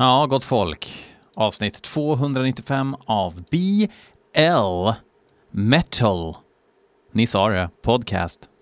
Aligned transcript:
Ja, 0.00 0.26
gott 0.26 0.44
folk. 0.44 1.08
Avsnitt 1.34 1.82
295 1.82 2.96
av 3.06 3.42
BL 3.50 4.90
Metal. 5.50 6.36
Ni 7.12 7.26
sa 7.26 7.48
det, 7.48 7.68
podcast. 7.82 8.57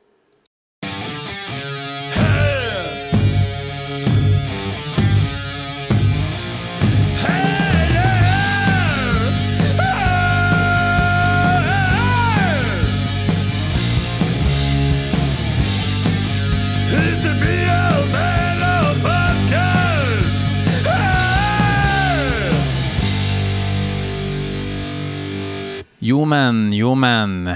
Jo 26.09 26.25
men, 26.25 26.73
jo 26.73 26.95
men. 26.95 27.51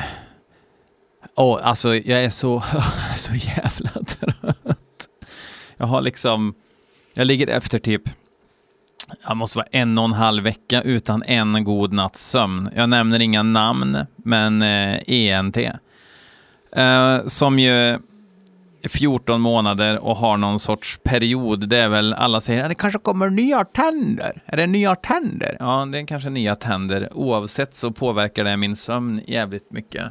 Oh, 1.36 1.60
alltså 1.62 1.94
jag 1.96 2.24
är 2.24 2.30
så, 2.30 2.62
så 3.16 3.34
jävla 3.34 3.90
trött. 3.90 5.08
Jag 5.76 5.86
har 5.86 6.00
liksom, 6.00 6.54
jag 7.14 7.26
ligger 7.26 7.46
efter 7.46 7.78
typ, 7.78 8.02
jag 9.28 9.36
måste 9.36 9.58
vara 9.58 9.68
en 9.70 9.98
och 9.98 10.04
en 10.04 10.12
halv 10.12 10.44
vecka 10.44 10.82
utan 10.82 11.22
en 11.22 11.64
god 11.64 11.92
natts 11.92 12.30
sömn. 12.30 12.70
Jag 12.76 12.88
nämner 12.88 13.20
inga 13.20 13.42
namn, 13.42 13.98
men 14.16 14.62
eh, 14.62 15.00
ENT. 15.06 15.56
Eh, 16.72 17.26
som 17.26 17.58
ju 17.58 17.98
14 18.88 19.40
månader 19.40 19.98
och 20.04 20.16
har 20.16 20.36
någon 20.36 20.58
sorts 20.58 20.98
period. 21.02 21.68
Det 21.68 21.78
är 21.78 21.88
väl, 21.88 22.14
alla 22.14 22.40
säger, 22.40 22.62
att 22.62 22.68
det 22.68 22.74
kanske 22.74 22.98
kommer 22.98 23.30
nya 23.30 23.64
tänder. 23.64 24.42
Är 24.46 24.56
det 24.56 24.66
nya 24.66 24.96
tänder? 24.96 25.56
Ja, 25.60 25.88
det 25.92 25.98
är 25.98 26.06
kanske 26.06 26.30
nya 26.30 26.56
tänder. 26.56 27.08
Oavsett 27.12 27.74
så 27.74 27.90
påverkar 27.90 28.44
det 28.44 28.56
min 28.56 28.76
sömn 28.76 29.20
jävligt 29.26 29.70
mycket. 29.70 30.04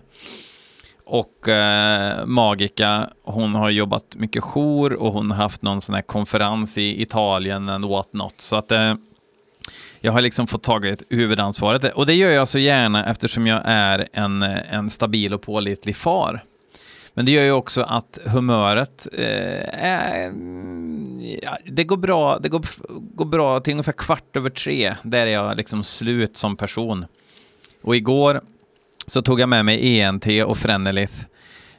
Och 1.06 1.48
eh, 1.48 2.26
Magica, 2.26 3.10
hon 3.24 3.56
har 3.56 3.70
jobbat 3.70 4.16
mycket 4.16 4.44
jour 4.44 4.94
och 4.94 5.14
hon 5.14 5.32
har 5.32 5.38
haft 5.38 5.62
någon 5.62 5.82
sån 5.82 5.96
här 5.96 6.02
konferens 6.02 6.78
i 6.78 7.02
Italien 7.02 7.70
and 7.70 7.86
what 7.86 8.14
not. 8.14 8.34
Så 8.38 8.56
att 8.56 8.72
eh, 8.72 8.94
jag 10.02 10.12
har 10.12 10.22
liksom 10.22 10.48
fått 10.48 10.64
tagit 10.64 11.04
huvudansvaret. 11.10 11.94
Och 11.94 12.06
det 12.06 12.14
gör 12.14 12.30
jag 12.30 12.48
så 12.48 12.60
gärna 12.60 13.06
eftersom 13.06 13.48
jag 13.48 13.62
är 13.66 14.08
en, 14.14 14.44
eh, 14.44 14.74
en 14.74 14.90
stabil 14.90 15.34
och 15.34 15.42
pålitlig 15.42 15.96
far. 15.96 16.44
Men 17.14 17.26
det 17.26 17.32
gör 17.32 17.44
ju 17.44 17.52
också 17.52 17.82
att 17.82 18.20
humöret 18.26 19.08
eh, 19.14 20.30
Ja, 21.42 21.58
det 21.66 21.84
går 21.84 21.98
bra, 21.98 22.40
det 22.40 22.50
går, 22.50 22.66
går 23.16 23.26
bra 23.26 23.60
till 23.60 23.74
ungefär 23.74 23.92
kvart 23.92 24.38
över 24.38 24.50
tre. 24.50 24.96
Där 25.04 25.28
är 25.28 25.32
jag 25.32 25.58
liksom 25.58 25.84
slut 25.84 26.38
som 26.38 26.56
person. 26.56 27.06
Och 27.82 27.96
igår 27.96 28.42
så 29.08 29.22
tog 29.22 29.40
jag 29.40 29.50
med 29.50 29.66
mig 29.66 30.00
ENT 30.00 30.26
och 30.46 30.58
Frenelith 30.58 31.26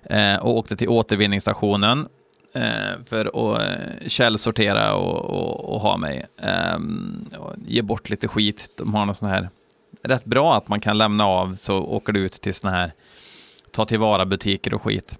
eh, 0.02 0.36
och 0.36 0.56
åkte 0.56 0.76
till 0.76 0.88
återvinningsstationen 0.88 2.08
eh, 2.54 3.04
för 3.06 3.26
att 3.26 3.62
eh, 3.62 4.08
källsortera 4.08 4.94
och, 4.94 5.24
och, 5.24 5.74
och 5.74 5.80
ha 5.80 5.96
mig. 5.96 6.26
ehm, 6.42 7.24
och 7.38 7.52
ge 7.66 7.82
bort 7.82 8.10
lite 8.10 8.28
skit. 8.28 8.72
De 8.76 8.94
har 8.94 9.06
något 9.06 9.16
sån 9.16 9.28
här 9.28 9.50
rätt 10.02 10.24
bra 10.24 10.56
att 10.56 10.68
man 10.68 10.80
kan 10.80 10.98
lämna 10.98 11.26
av 11.26 11.54
så 11.54 11.78
åker 11.78 12.12
du 12.12 12.20
ut 12.20 12.32
till 12.32 12.54
såna 12.54 12.72
här 12.72 12.92
ta 13.72 13.84
tillvara 13.84 14.26
butiker 14.26 14.74
och 14.74 14.82
skit. 14.82 15.18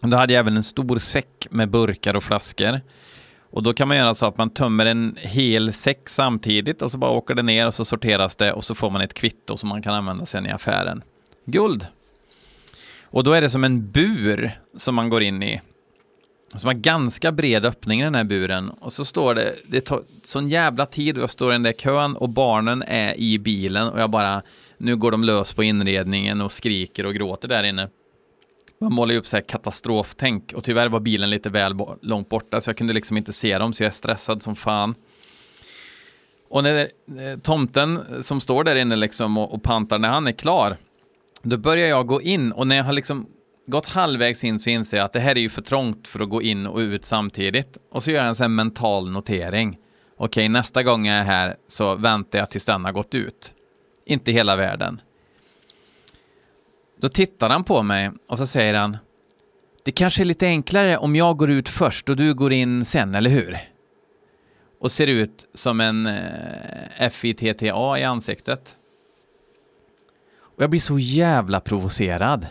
Då 0.00 0.16
hade 0.16 0.32
jag 0.32 0.40
även 0.40 0.56
en 0.56 0.62
stor 0.62 0.98
säck 0.98 1.46
med 1.50 1.70
burkar 1.70 2.16
och 2.16 2.24
flaskor. 2.24 2.80
Och 3.50 3.62
då 3.62 3.72
kan 3.72 3.88
man 3.88 3.96
göra 3.96 4.14
så 4.14 4.26
att 4.26 4.38
man 4.38 4.50
tömmer 4.50 4.86
en 4.86 5.16
hel 5.20 5.72
säck 5.72 6.08
samtidigt 6.08 6.82
och 6.82 6.90
så 6.90 6.98
bara 6.98 7.10
åker 7.10 7.34
det 7.34 7.42
ner 7.42 7.66
och 7.66 7.74
så 7.74 7.84
sorteras 7.84 8.36
det 8.36 8.52
och 8.52 8.64
så 8.64 8.74
får 8.74 8.90
man 8.90 9.00
ett 9.00 9.14
kvitto 9.14 9.56
som 9.56 9.68
man 9.68 9.82
kan 9.82 9.94
använda 9.94 10.26
sen 10.26 10.46
i 10.46 10.50
affären. 10.50 11.02
Guld! 11.44 11.86
Och 13.04 13.24
då 13.24 13.32
är 13.32 13.40
det 13.40 13.50
som 13.50 13.64
en 13.64 13.90
bur 13.90 14.60
som 14.76 14.94
man 14.94 15.08
går 15.08 15.22
in 15.22 15.42
i. 15.42 15.60
Som 16.54 16.68
har 16.68 16.74
ganska 16.74 17.32
bred 17.32 17.64
öppning 17.64 18.00
i 18.00 18.04
den 18.04 18.14
här 18.14 18.24
buren. 18.24 18.70
Och 18.70 18.92
så 18.92 19.04
står 19.04 19.34
det, 19.34 19.54
det 19.66 19.80
tar 19.80 20.02
sån 20.22 20.48
jävla 20.48 20.86
tid 20.86 21.16
och 21.16 21.22
jag 21.22 21.30
står 21.30 21.50
i 21.50 21.54
den 21.54 21.62
där 21.62 21.72
kön 21.72 22.16
och 22.16 22.28
barnen 22.28 22.82
är 22.82 23.20
i 23.20 23.38
bilen 23.38 23.88
och 23.88 24.00
jag 24.00 24.10
bara, 24.10 24.42
nu 24.80 24.96
går 24.96 25.10
de 25.10 25.24
lös 25.24 25.54
på 25.54 25.62
inredningen 25.62 26.40
och 26.40 26.52
skriker 26.52 27.06
och 27.06 27.14
gråter 27.14 27.48
där 27.48 27.62
inne. 27.62 27.88
Man 28.80 28.92
målar 28.92 29.12
ju 29.12 29.18
upp 29.18 29.26
så 29.26 29.36
här 29.36 29.42
katastroftänk 29.42 30.52
och 30.52 30.64
tyvärr 30.64 30.88
var 30.88 31.00
bilen 31.00 31.30
lite 31.30 31.50
väl 31.50 31.74
bo- 31.74 31.96
långt 32.02 32.28
borta 32.28 32.60
så 32.60 32.70
jag 32.70 32.76
kunde 32.76 32.92
liksom 32.92 33.16
inte 33.16 33.32
se 33.32 33.58
dem 33.58 33.72
så 33.72 33.82
jag 33.82 33.88
är 33.88 33.92
stressad 33.92 34.42
som 34.42 34.56
fan. 34.56 34.94
Och 36.48 36.62
när 36.62 36.78
eh, 36.80 37.38
tomten 37.42 38.00
som 38.20 38.40
står 38.40 38.64
där 38.64 38.76
inne 38.76 38.96
liksom 38.96 39.38
och, 39.38 39.54
och 39.54 39.62
pantar, 39.62 39.98
när 39.98 40.08
han 40.08 40.26
är 40.26 40.32
klar, 40.32 40.76
då 41.42 41.56
börjar 41.56 41.88
jag 41.88 42.06
gå 42.06 42.22
in 42.22 42.52
och 42.52 42.66
när 42.66 42.76
jag 42.76 42.84
har 42.84 42.92
liksom 42.92 43.26
gått 43.66 43.86
halvvägs 43.86 44.44
in 44.44 44.58
så 44.58 44.70
inser 44.70 44.96
jag 44.96 45.04
att 45.04 45.12
det 45.12 45.20
här 45.20 45.36
är 45.36 45.40
ju 45.40 45.48
för 45.48 45.62
trångt 45.62 46.08
för 46.08 46.20
att 46.20 46.28
gå 46.28 46.42
in 46.42 46.66
och 46.66 46.78
ut 46.78 47.04
samtidigt. 47.04 47.78
Och 47.92 48.02
så 48.02 48.10
gör 48.10 48.18
jag 48.18 48.28
en 48.28 48.34
sån 48.34 48.44
här 48.44 48.48
mental 48.48 49.10
notering. 49.10 49.78
Okej, 50.16 50.48
nästa 50.48 50.82
gång 50.82 51.06
jag 51.06 51.16
är 51.16 51.22
här 51.24 51.56
så 51.66 51.94
väntar 51.94 52.38
jag 52.38 52.50
tills 52.50 52.64
den 52.64 52.84
har 52.84 52.92
gått 52.92 53.14
ut. 53.14 53.54
Inte 54.04 54.32
hela 54.32 54.56
världen. 54.56 55.00
Då 57.00 57.08
tittar 57.08 57.50
han 57.50 57.64
på 57.64 57.82
mig 57.82 58.10
och 58.28 58.38
så 58.38 58.46
säger 58.46 58.74
han 58.74 58.96
Det 59.82 59.92
kanske 59.92 60.22
är 60.22 60.24
lite 60.24 60.46
enklare 60.46 60.96
om 60.96 61.16
jag 61.16 61.36
går 61.36 61.50
ut 61.50 61.68
först 61.68 62.08
och 62.08 62.16
du 62.16 62.34
går 62.34 62.52
in 62.52 62.84
sen, 62.84 63.14
eller 63.14 63.30
hur? 63.30 63.58
Och 64.80 64.92
ser 64.92 65.06
ut 65.06 65.48
som 65.54 65.80
en 65.80 66.06
eh, 66.06 67.10
FITTA 67.10 67.98
i 67.98 68.04
ansiktet. 68.04 68.76
Och 70.38 70.62
jag 70.62 70.70
blir 70.70 70.80
så 70.80 70.98
jävla 70.98 71.60
provocerad. 71.60 72.46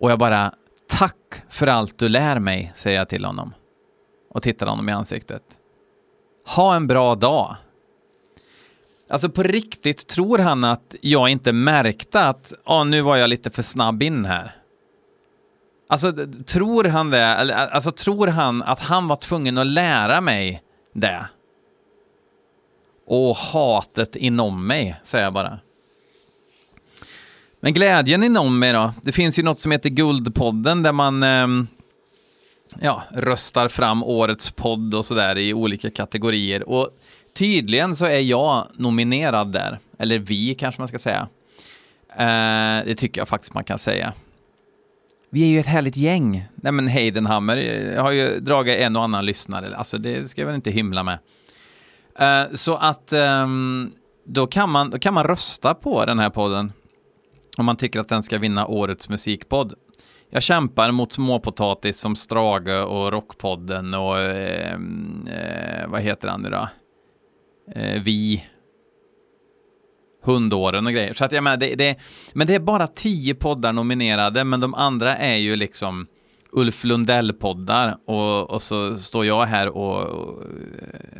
Och 0.00 0.10
jag 0.10 0.18
bara 0.18 0.54
Tack 0.90 1.42
för 1.48 1.66
allt 1.66 1.98
du 1.98 2.08
lär 2.08 2.38
mig, 2.38 2.72
säger 2.74 2.98
jag 2.98 3.08
till 3.08 3.24
honom. 3.24 3.54
Och 4.30 4.42
tittar 4.42 4.66
honom 4.66 4.88
i 4.88 4.92
ansiktet. 4.92 5.42
Ha 6.56 6.76
en 6.76 6.86
bra 6.86 7.14
dag. 7.14 7.56
Alltså 9.10 9.28
på 9.28 9.42
riktigt, 9.42 10.06
tror 10.06 10.38
han 10.38 10.64
att 10.64 10.94
jag 11.00 11.28
inte 11.28 11.52
märkte 11.52 12.20
att 12.20 12.52
ah, 12.64 12.84
nu 12.84 13.00
var 13.00 13.16
jag 13.16 13.30
lite 13.30 13.50
för 13.50 13.62
snabb 13.62 14.02
in 14.02 14.24
här? 14.24 14.56
Alltså, 15.88 16.12
tror 16.46 16.84
han 16.84 17.10
det? 17.10 17.26
Alltså, 17.54 17.92
tror 17.92 18.26
han 18.26 18.62
att 18.62 18.78
han 18.78 19.08
var 19.08 19.16
tvungen 19.16 19.58
att 19.58 19.66
lära 19.66 20.20
mig 20.20 20.62
det? 20.94 21.28
Och 23.06 23.36
hatet 23.36 24.16
inom 24.16 24.66
mig, 24.66 25.00
säger 25.04 25.24
jag 25.24 25.32
bara. 25.32 25.58
Men 27.60 27.72
glädjen 27.72 28.22
inom 28.22 28.58
mig 28.58 28.72
då? 28.72 28.92
Det 29.02 29.12
finns 29.12 29.38
ju 29.38 29.42
något 29.42 29.58
som 29.58 29.72
heter 29.72 29.90
Guldpodden 29.90 30.82
där 30.82 30.92
man 30.92 31.22
eh, 31.22 31.66
ja, 32.80 33.02
röstar 33.12 33.68
fram 33.68 34.02
årets 34.02 34.50
podd 34.50 34.94
och 34.94 35.04
sådär 35.04 35.38
i 35.38 35.54
olika 35.54 35.90
kategorier. 35.90 36.68
Och 36.68 36.90
tydligen 37.34 37.96
så 37.96 38.06
är 38.06 38.20
jag 38.20 38.66
nominerad 38.74 39.52
där. 39.52 39.78
Eller 39.98 40.18
vi 40.18 40.54
kanske 40.54 40.80
man 40.80 40.88
ska 40.88 40.98
säga. 40.98 41.28
Eh, 42.16 42.84
det 42.86 42.94
tycker 42.96 43.20
jag 43.20 43.28
faktiskt 43.28 43.54
man 43.54 43.64
kan 43.64 43.78
säga. 43.78 44.12
Vi 45.30 45.42
är 45.42 45.46
ju 45.46 45.60
ett 45.60 45.66
härligt 45.66 45.96
gäng. 45.96 46.48
Nej 46.54 46.72
men 46.72 46.88
Heidenhammer 46.88 47.56
jag 47.94 48.02
har 48.02 48.10
ju 48.10 48.40
dragit 48.40 48.78
en 48.78 48.96
och 48.96 49.02
annan 49.02 49.26
lyssnare. 49.26 49.76
Alltså 49.76 49.98
det 49.98 50.30
ska 50.30 50.40
jag 50.40 50.46
väl 50.46 50.54
inte 50.54 50.70
hymla 50.70 51.02
med. 51.02 51.18
Eh, 52.18 52.54
så 52.54 52.76
att 52.76 53.12
eh, 53.12 53.46
då, 54.24 54.46
kan 54.46 54.70
man, 54.70 54.90
då 54.90 54.98
kan 54.98 55.14
man 55.14 55.24
rösta 55.24 55.74
på 55.74 56.04
den 56.04 56.18
här 56.18 56.30
podden. 56.30 56.72
Om 57.56 57.66
man 57.66 57.76
tycker 57.76 58.00
att 58.00 58.08
den 58.08 58.22
ska 58.22 58.38
vinna 58.38 58.66
årets 58.66 59.08
musikpodd. 59.08 59.74
Jag 60.30 60.42
kämpar 60.42 60.90
mot 60.90 61.12
småpotatis 61.12 62.00
som 62.00 62.16
Strage 62.16 62.84
och 62.84 63.12
Rockpodden 63.12 63.94
och 63.94 64.18
eh, 64.18 64.74
eh, 65.26 65.88
vad 65.88 66.00
heter 66.00 66.28
han 66.28 66.42
nu 66.42 66.50
då? 66.50 66.68
Eh, 67.74 68.02
vi. 68.02 68.44
Hundåren 70.22 70.86
och 70.86 70.92
grejer. 70.92 71.14
Så 71.14 71.24
att 71.24 71.32
jag 71.32 71.44
menar, 71.44 71.56
det, 71.56 71.74
det, 71.74 71.96
men 72.34 72.46
det 72.46 72.54
är 72.54 72.60
bara 72.60 72.86
tio 72.86 73.34
poddar 73.34 73.72
nominerade, 73.72 74.44
men 74.44 74.60
de 74.60 74.74
andra 74.74 75.16
är 75.16 75.36
ju 75.36 75.56
liksom 75.56 76.06
Ulf 76.52 76.84
Lundell-poddar 76.84 77.96
och, 78.06 78.50
och 78.50 78.62
så 78.62 78.98
står 78.98 79.26
jag 79.26 79.44
här 79.44 79.68
och, 79.68 80.02
och 80.02 80.42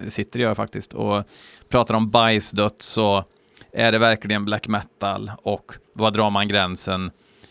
sitter 0.09 0.41
jag 0.41 0.57
faktiskt 0.57 0.95
och 0.95 1.25
pratar 1.69 1.95
om 1.95 2.11
bajsdöds 2.11 2.99
och 2.99 3.25
är 3.73 3.93
det 3.93 3.99
verkligen 3.99 4.45
black 4.45 4.69
metal 4.69 5.33
och 5.43 5.73
var 5.95 6.11
drar 6.11 6.31
man 6.31 6.49
gränsen 6.49 7.11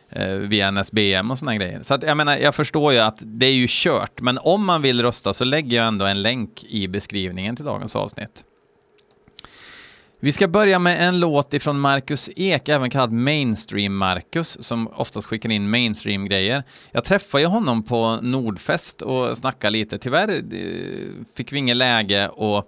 eh, 0.09 0.33
via 0.33 0.71
NSBM 0.71 1.31
och 1.31 1.39
sådana 1.39 1.55
grejer. 1.55 1.83
Så 1.83 1.93
att 1.93 2.03
jag 2.03 2.17
menar, 2.17 2.37
jag 2.37 2.55
förstår 2.55 2.93
ju 2.93 2.99
att 2.99 3.19
det 3.21 3.45
är 3.45 3.53
ju 3.53 3.65
kört, 3.69 4.21
men 4.21 4.37
om 4.37 4.65
man 4.65 4.81
vill 4.81 5.01
rösta 5.01 5.33
så 5.33 5.45
lägger 5.45 5.77
jag 5.77 5.87
ändå 5.87 6.05
en 6.05 6.21
länk 6.21 6.63
i 6.63 6.87
beskrivningen 6.87 7.55
till 7.55 7.65
dagens 7.65 7.95
avsnitt. 7.95 8.43
Vi 10.21 10.31
ska 10.31 10.47
börja 10.47 10.79
med 10.79 11.07
en 11.07 11.19
låt 11.19 11.53
ifrån 11.53 11.79
Marcus 11.79 12.29
Ek, 12.35 12.69
även 12.69 12.89
kallad 12.89 13.11
Mainstream 13.11 13.97
Marcus, 13.97 14.63
som 14.63 14.87
oftast 14.87 15.27
skickar 15.27 15.51
in 15.51 15.69
mainstream-grejer. 15.69 16.63
Jag 16.91 17.03
träffade 17.03 17.41
ju 17.41 17.47
honom 17.47 17.83
på 17.83 18.19
Nordfest 18.21 19.01
och 19.01 19.37
snackade 19.37 19.71
lite. 19.71 19.97
Tyvärr 19.97 20.29
eh, 20.29 21.25
fick 21.33 21.53
vi 21.53 21.57
inget 21.57 21.77
läge 21.77 22.25
att 22.27 22.65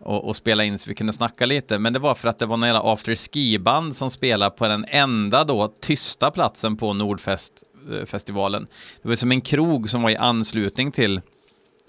och, 0.00 0.28
och 0.28 0.36
spela 0.36 0.64
in 0.64 0.78
så 0.78 0.88
vi 0.88 0.94
kunde 0.94 1.12
snacka 1.12 1.46
lite. 1.46 1.78
Men 1.78 1.92
det 1.92 1.98
var 1.98 2.14
för 2.14 2.28
att 2.28 2.38
det 2.38 2.46
var 2.46 2.56
några 2.56 2.92
after 2.92 3.14
ski-band 3.14 3.96
som 3.96 4.10
spelade 4.10 4.50
på 4.50 4.68
den 4.68 4.84
enda 4.88 5.44
då 5.44 5.74
tysta 5.80 6.30
platsen 6.30 6.76
på 6.76 6.92
Nordfestivalen. 6.92 8.62
Eh, 8.62 8.68
det 9.02 9.08
var 9.08 9.16
som 9.16 9.32
en 9.32 9.40
krog 9.40 9.90
som 9.90 10.02
var 10.02 10.10
i 10.10 10.16
anslutning 10.16 10.92
till 10.92 11.20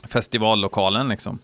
festivallokalen 0.07 1.09
liksom. 1.09 1.39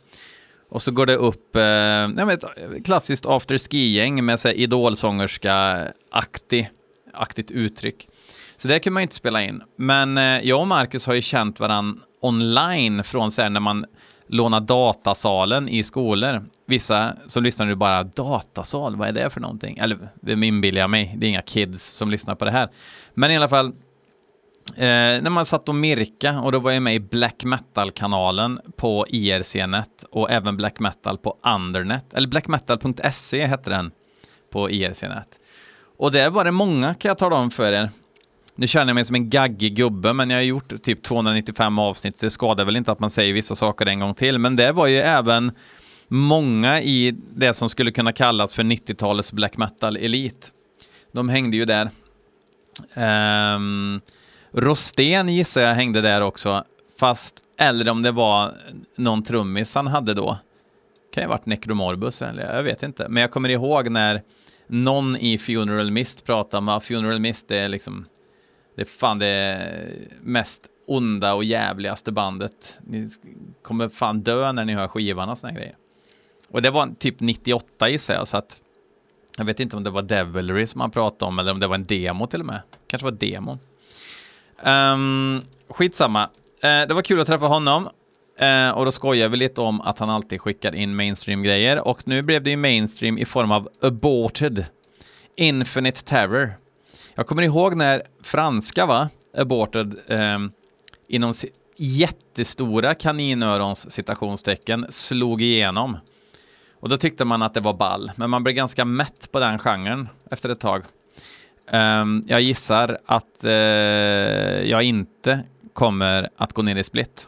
Och 0.76 0.82
så 0.82 0.92
går 0.92 1.06
det 1.06 1.16
upp 1.16 1.56
eh, 1.56 1.62
ja, 1.62 2.32
ett 2.32 2.44
klassiskt 2.86 3.26
after 3.26 3.58
ski-gäng 3.58 4.26
med 4.26 4.40
så 4.40 4.48
här, 4.48 4.56
idolsångerska-aktig, 4.56 6.70
aktigt 7.14 7.52
uttryck. 7.52 8.08
Så 8.58 8.68
det 8.68 8.80
kan 8.80 8.94
man 8.94 9.02
ju 9.02 9.04
inte 9.04 9.16
spela 9.16 9.44
in. 9.44 9.64
Men 9.76 10.18
eh, 10.18 10.24
jag 10.24 10.62
och 10.62 10.68
Marcus 10.68 11.08
har 11.08 11.14
ju 11.14 11.22
känt 11.22 11.60
varandra 11.60 12.02
online 12.22 13.04
från 13.04 13.32
så 13.32 13.42
här, 13.42 13.50
när 13.50 13.60
man 13.60 13.86
lånar 14.28 14.60
datasalen 14.60 15.70
i 15.70 15.84
skolor. 15.84 16.46
Vissa 16.68 17.14
som 17.28 17.44
lyssnar 17.44 17.66
nu 17.66 17.76
bara, 17.76 18.04
datasal, 18.04 18.96
vad 18.96 19.08
är 19.08 19.12
det 19.12 19.30
för 19.30 19.42
någonting? 19.42 19.78
Eller 19.78 19.98
vem 20.22 20.44
inbillar 20.44 20.82
jag 20.82 20.90
mig? 20.90 21.16
Det 21.18 21.26
är 21.26 21.30
inga 21.30 21.42
kids 21.42 21.88
som 21.88 22.12
lyssnar 22.12 22.36
på 22.36 22.46
det 22.46 22.52
här. 22.52 22.70
Men 23.14 23.32
i 23.32 23.36
alla 23.36 23.50
fall, 23.50 23.74
Eh, 24.74 25.22
när 25.22 25.30
man 25.30 25.46
satt 25.46 25.70
och 25.70 25.76
mirka 25.76 26.40
och 26.40 26.52
då 26.52 26.60
var 26.60 26.72
jag 26.72 26.84
med 26.84 26.96
i 26.96 27.00
Black 27.00 27.44
Metal-kanalen 27.44 28.60
på 28.76 29.06
IRC-net 29.10 30.04
och 30.12 30.32
även 30.32 30.58
Black 30.58 30.80
Metal 30.80 31.18
på 31.18 31.38
Undernet, 31.56 32.14
eller 32.14 32.28
blackmetal.se 32.28 33.46
hette 33.46 33.70
den 33.70 33.92
på 34.52 34.70
IRC-net. 34.70 35.40
Och 35.98 36.12
där 36.12 36.30
var 36.30 36.46
det 36.46 36.52
många 36.52 36.94
kan 36.94 37.10
jag 37.10 37.18
tala 37.18 37.36
om 37.36 37.52
för 37.52 37.74
er. 37.74 37.90
Nu 38.56 38.68
känner 38.68 38.88
jag 38.88 38.96
mig 38.96 39.06
som 39.06 39.16
en 39.16 39.30
gaggig 39.30 39.76
gubbe, 39.76 40.14
men 40.14 40.30
jag 40.30 40.38
har 40.38 40.44
gjort 40.44 40.84
typ 40.84 41.04
295 41.04 41.80
avsnitt, 41.80 42.18
så 42.18 42.26
det 42.26 42.30
skadar 42.30 42.66
väl 42.66 42.76
inte 42.76 42.92
att 42.92 43.00
man 43.00 43.10
säger 43.10 43.34
vissa 43.34 43.56
saker 43.56 43.86
en 43.86 44.00
gång 44.00 44.14
till. 44.14 44.40
Men 44.40 44.56
det 44.56 44.72
var 44.72 44.88
ju 44.88 44.98
även 44.98 45.52
många 46.08 46.82
i 46.82 47.16
det 47.36 47.54
som 47.54 47.70
skulle 47.70 47.92
kunna 47.92 48.14
kallas 48.14 48.54
för 48.54 48.64
90-talets 48.64 49.32
black 49.32 49.58
metal-elit. 49.58 50.52
De 51.12 51.30
hängde 51.30 51.58
ju 51.58 51.66
där. 51.66 51.90
Um, 53.56 54.02
Rostén 54.58 55.30
gissar 55.30 55.62
jag 55.62 55.74
hängde 55.74 56.02
där 56.02 56.22
också, 56.22 56.64
fast 57.00 57.42
eller 57.58 57.90
om 57.90 58.02
det 58.02 58.12
var 58.12 58.56
någon 58.96 59.24
trummis 59.24 59.76
han 59.76 59.88
hade 59.88 60.14
då. 60.14 60.38
Kan 61.14 61.24
ju 61.24 61.28
ha 61.28 61.36
varit 61.36 61.46
Necromorbus, 61.46 62.22
eller 62.22 62.56
jag 62.56 62.64
vet 62.64 62.84
inte. 62.84 63.10
Men 63.10 63.22
jag 63.22 63.32
kommer 63.32 63.50
ihåg 63.50 63.90
när 63.90 64.22
någon 64.68 65.16
i 65.16 65.38
Funeral 65.38 65.92
Mist 65.92 66.26
pratade 66.26 66.58
om 66.58 66.70
att 66.70 66.84
Funeral 66.84 67.20
Mist 67.20 67.48
det 67.48 67.58
är 67.58 67.68
liksom, 67.68 68.06
det 68.76 68.82
är 68.82 68.86
fan 68.86 69.20
det 69.20 69.72
mest 70.22 70.68
onda 70.88 71.34
och 71.34 71.44
jävligaste 71.44 72.12
bandet. 72.12 72.80
Ni 72.82 73.10
kommer 73.62 73.90
fan 73.90 74.22
dö 74.22 74.52
när 74.52 74.66
ni 74.66 74.74
hör 74.74 74.88
skivan 74.88 75.30
och 75.30 75.38
såna 75.38 75.54
grejer. 75.54 75.76
Och 76.50 76.62
det 76.62 76.70
var 76.70 76.90
typ 77.00 77.20
98 77.20 77.90
gissar 77.90 78.14
jag, 78.14 78.28
så 78.28 78.38
att 78.38 78.58
jag 79.38 79.46
vet 79.46 79.60
inte 79.60 79.78
om 79.78 79.84
det 79.84 79.90
var 79.90 80.02
Devilry 80.02 80.68
som 80.68 80.82
han 80.82 80.92
pratade 80.92 81.30
om 81.30 81.40
eller 81.40 81.52
om 81.52 81.60
det 81.60 81.68
var 81.68 81.76
en 81.76 81.86
demo 81.86 82.28
till 82.28 82.40
och 82.40 82.46
med. 82.46 82.62
Kanske 82.88 83.06
var 83.06 83.12
demon. 83.12 83.60
Um, 84.66 85.44
skitsamma. 85.70 86.24
Uh, 86.24 86.88
det 86.88 86.94
var 86.94 87.02
kul 87.02 87.20
att 87.20 87.28
träffa 87.28 87.46
honom. 87.46 87.90
Uh, 88.42 88.70
och 88.70 88.86
då 88.86 88.92
skojar 88.92 89.30
vi 89.30 89.38
lite 89.38 89.62
om 89.62 89.82
att 89.82 90.00
han 90.00 90.10
alltid 90.10 90.42
skickar 90.42 90.76
in 90.76 90.96
mainstream-grejer. 90.96 91.88
Och 91.88 92.08
nu 92.08 92.22
blev 92.22 92.44
det 92.44 92.50
ju 92.50 92.58
mainstream 92.58 93.18
i 93.18 93.26
form 93.26 93.52
av 93.52 93.70
aborted. 93.82 94.66
Infinite 95.38 96.04
Terror. 96.04 96.54
Jag 97.16 97.28
kommer 97.28 97.42
ihåg 97.42 97.76
när 97.76 98.04
franska, 98.24 98.86
va? 98.86 99.10
Aborted, 99.38 99.96
um, 100.08 100.52
inom 101.08 101.34
jättestora 101.78 102.94
kaninörons 102.94 103.92
citationstecken 103.92 104.86
slog 104.90 105.42
igenom. 105.42 105.98
Och 106.80 106.90
då 106.90 106.98
tyckte 106.98 107.26
man 107.26 107.42
att 107.42 107.54
det 107.54 107.60
var 107.60 107.74
ball, 107.74 108.12
men 108.16 108.30
man 108.30 108.44
blev 108.44 108.56
ganska 108.56 108.86
mätt 108.86 109.32
på 109.32 109.40
den 109.40 109.60
genren 109.60 110.10
efter 110.32 110.50
ett 110.50 110.60
tag. 110.60 110.84
Um, 111.72 112.24
jag 112.28 112.42
gissar 112.42 112.98
att 113.06 113.42
uh, 113.46 113.52
jag 114.70 114.84
inte 114.84 115.40
kommer 115.74 116.30
att 116.38 116.54
gå 116.54 116.62
ner 116.62 116.76
i 116.76 116.84
split. 116.84 117.28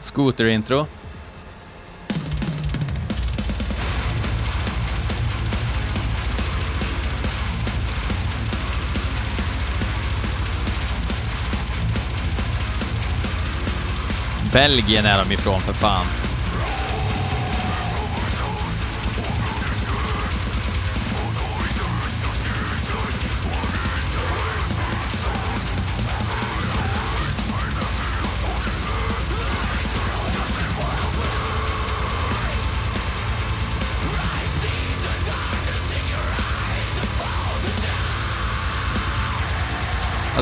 Scooter-intro. 0.00 0.86
Belgien 14.52 15.06
är 15.06 15.24
de 15.24 15.34
ifrån 15.34 15.60
för 15.60 15.72
fan. 15.72 16.27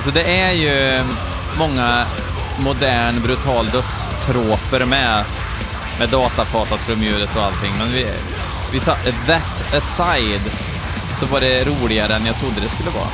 Alltså 0.07 0.21
det 0.21 0.41
är 0.41 0.53
ju 0.53 1.05
många 1.59 2.07
modern 2.59 3.23
brutal 3.23 3.67
dödstråper 3.67 4.85
med, 4.85 5.25
med 5.99 6.09
datapata, 6.09 6.77
trumljudet 6.77 7.37
och 7.37 7.43
allting, 7.43 7.73
men 7.79 7.93
vi, 7.93 8.07
vi 8.73 8.81
tar 8.81 8.95
that 9.27 9.75
aside 9.75 10.41
så 11.21 11.27
var 11.27 11.41
det 11.41 11.65
roligare 11.65 12.15
än 12.15 12.27
jag 12.27 12.37
trodde 12.37 12.61
det 12.61 12.69
skulle 12.69 12.91
vara. 12.91 13.09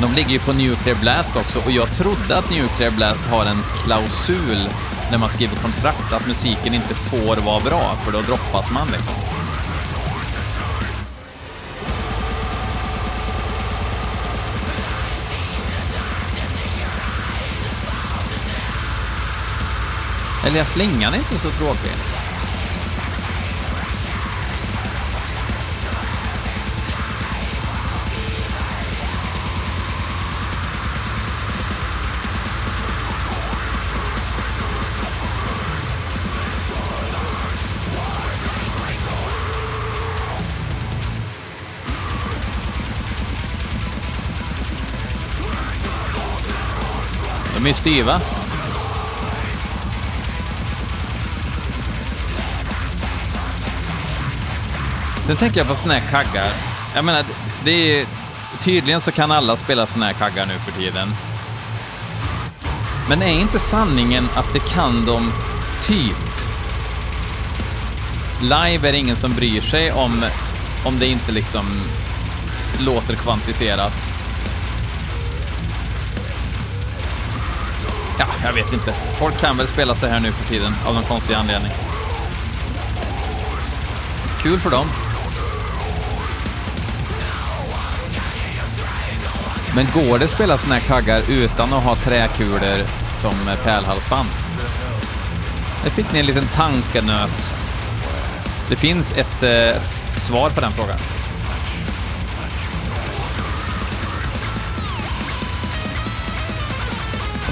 De 0.00 0.14
ligger 0.14 0.30
ju 0.30 0.38
på 0.38 0.52
Nuclear 0.52 1.00
Blast 1.00 1.36
också 1.36 1.58
och 1.58 1.70
jag 1.70 1.92
trodde 1.92 2.38
att 2.38 2.50
Nuclear 2.50 2.90
Blast 2.90 3.26
har 3.26 3.46
en 3.46 3.62
klausul 3.84 4.68
när 5.10 5.18
man 5.18 5.28
skriver 5.28 5.56
kontrakt 5.56 6.12
att 6.12 6.26
musiken 6.26 6.74
inte 6.74 6.94
får 6.94 7.36
vara 7.36 7.60
bra, 7.60 7.96
för 8.04 8.12
då 8.12 8.20
droppas 8.20 8.70
man 8.70 8.88
liksom. 8.92 9.14
Eller 20.48 20.64
slingan 20.64 21.14
är 21.14 21.18
inte 21.18 21.38
så 21.38 21.50
tråkig. 21.50 21.90
De 47.54 47.66
är 47.66 47.72
styva. 47.72 48.37
Sen 55.28 55.36
tänker 55.36 55.60
jag 55.60 55.68
på 55.68 55.74
såna 55.74 55.94
här 55.94 56.10
kaggar. 56.10 56.52
Jag 56.94 57.04
menar, 57.04 57.24
det 57.64 58.00
är, 58.00 58.06
tydligen 58.60 59.00
så 59.00 59.12
kan 59.12 59.30
alla 59.30 59.56
spela 59.56 59.86
såna 59.86 60.06
här 60.06 60.12
kaggar 60.12 60.46
nu 60.46 60.58
för 60.58 60.72
tiden. 60.72 61.08
Men 63.08 63.22
är 63.22 63.40
inte 63.40 63.58
sanningen 63.58 64.28
att 64.34 64.52
det 64.52 64.58
kan 64.58 65.06
de 65.06 65.32
typ? 65.80 66.16
Live 68.40 68.88
är 68.88 68.92
det 68.92 68.98
ingen 68.98 69.16
som 69.16 69.32
bryr 69.32 69.60
sig 69.60 69.92
om, 69.92 70.24
om 70.84 70.98
det 70.98 71.06
inte 71.06 71.32
liksom 71.32 71.66
låter 72.78 73.14
kvantiserat. 73.14 73.96
Ja, 78.18 78.26
jag 78.44 78.52
vet 78.52 78.72
inte. 78.72 78.92
Folk 79.18 79.40
kan 79.40 79.56
väl 79.56 79.68
spela 79.68 79.94
så 79.94 80.06
här 80.06 80.20
nu 80.20 80.32
för 80.32 80.44
tiden 80.46 80.72
av 80.86 80.94
någon 80.94 81.04
konstig 81.04 81.34
anledning. 81.34 81.72
Kul 84.42 84.60
för 84.60 84.70
dem. 84.70 84.86
Men 89.78 89.86
går 89.94 90.18
det 90.18 90.24
att 90.24 90.30
spela 90.30 90.58
såna 90.58 90.74
här 90.74 90.80
kaggar 90.80 91.22
utan 91.28 91.72
att 91.72 91.84
ha 91.84 91.96
träkulor 91.96 92.86
som 93.12 93.48
eh, 93.48 93.64
pärlhalsband? 93.64 94.28
Där 95.84 95.90
fick 95.90 96.12
ni 96.12 96.18
en 96.18 96.26
liten 96.26 96.48
tankenöt. 96.48 97.54
Det 98.68 98.76
finns 98.76 99.12
ett 99.12 99.42
eh, 99.42 99.82
svar 100.16 100.50
på 100.50 100.60
den 100.60 100.72
frågan. 100.72 100.96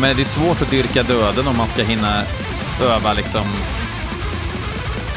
Men 0.01 0.17
det 0.17 0.23
är 0.23 0.27
svårt 0.27 0.63
att 0.63 0.71
dyrka 0.71 1.03
döden 1.03 1.47
om 1.47 1.57
man 1.57 1.69
ska 1.69 1.83
hinna 1.83 2.23
öva 2.83 3.13
liksom 3.13 3.47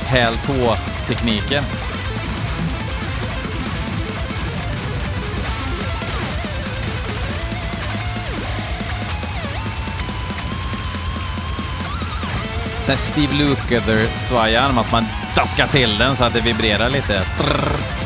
häl-tå-tekniken. 0.05 1.63
Sen 12.89 12.97
Steve 12.97 13.33
Lukather-svajarm, 13.33 14.77
att 14.77 14.91
man 14.91 15.05
daskar 15.35 15.67
till 15.67 15.97
den 15.97 16.15
så 16.15 16.23
att 16.23 16.33
det 16.33 16.39
vibrerar 16.39 16.89
lite. 16.89 17.23
Trrr. 17.37 17.98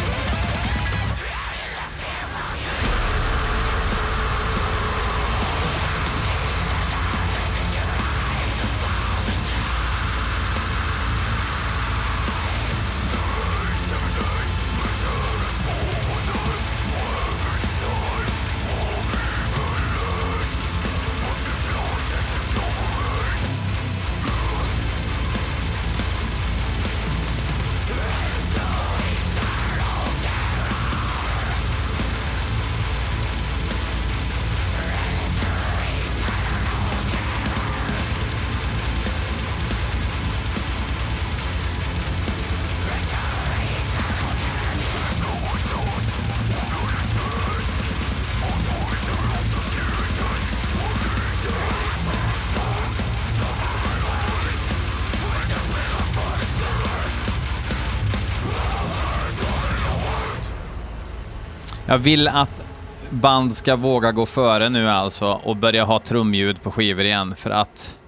Jag 61.93 61.97
vill 61.99 62.27
att 62.27 62.65
band 63.09 63.55
ska 63.55 63.75
våga 63.75 64.11
gå 64.11 64.25
före 64.25 64.69
nu 64.69 64.89
alltså 64.89 65.41
och 65.43 65.55
börja 65.55 65.83
ha 65.83 65.99
trumljud 65.99 66.61
på 66.61 66.71
skivor 66.71 67.03
igen 67.03 67.35
för 67.35 67.49
att 67.49 67.99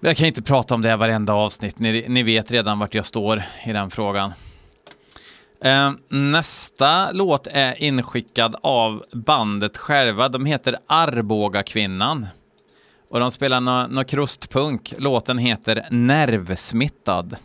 jag 0.00 0.16
kan 0.16 0.26
inte 0.26 0.42
prata 0.42 0.74
om 0.74 0.82
det 0.82 0.88
här 0.88 0.96
varenda 0.96 1.32
avsnitt. 1.32 1.78
Ni, 1.78 2.04
ni 2.08 2.22
vet 2.22 2.50
redan 2.50 2.78
vart 2.78 2.94
jag 2.94 3.06
står 3.06 3.42
i 3.66 3.72
den 3.72 3.90
frågan. 3.90 4.32
Eh, 5.64 5.92
nästa 6.08 7.12
låt 7.12 7.46
är 7.46 7.82
inskickad 7.82 8.56
av 8.62 9.04
bandet 9.12 9.76
själva. 9.76 10.28
De 10.28 10.46
heter 10.46 10.76
Arboga 10.86 11.62
kvinnan 11.62 12.26
och 13.10 13.20
de 13.20 13.30
spelar 13.30 13.60
någon 13.60 13.90
no 13.90 14.04
krustpunk. 14.04 14.94
Låten 14.98 15.38
heter 15.38 15.86
Nervsmittad. 15.90 17.36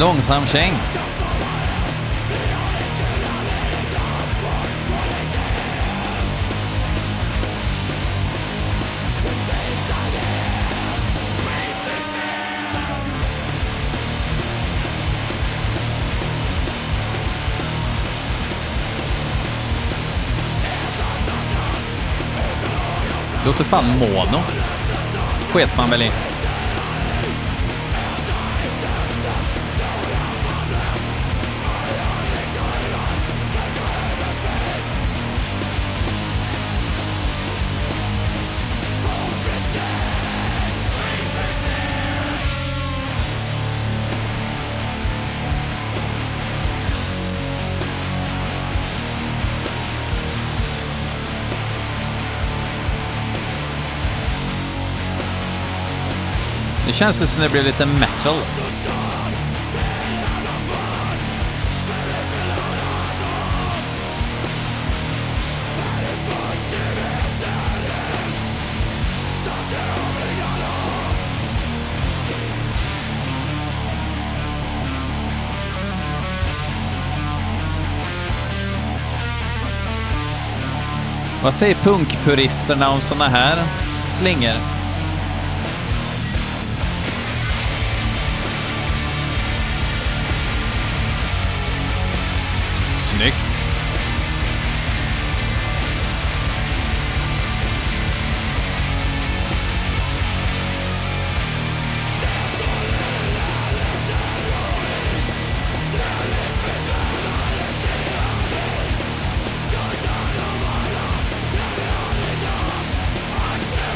Långsam 0.00 0.46
käng. 0.46 0.72
Låter 23.46 23.64
fan 23.64 23.84
mono. 23.98 24.42
Sket 25.52 25.76
man 25.76 25.90
väl 25.90 26.02
i. 26.02 26.33
känns 56.94 57.20
det 57.20 57.26
som 57.26 57.42
det 57.42 57.48
blir 57.48 57.62
lite 57.62 57.86
metal. 57.86 58.34
Vad 81.42 81.54
säger 81.54 81.74
punkpuristerna 81.74 82.90
om 82.90 83.00
såna 83.00 83.28
här 83.28 83.62
slingor? 84.08 84.73
Snyggt. 93.16 93.36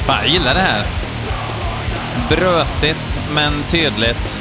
Fan, 0.07 0.19
jag 0.23 0.29
gillar 0.29 0.55
det 0.55 0.61
här. 0.61 0.85
Brötigt, 2.29 3.21
men 3.35 3.63
tydligt. 3.71 4.38